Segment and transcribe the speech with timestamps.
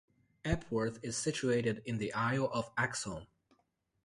[0.43, 3.27] Epworth is situated in the Isle of Axholme.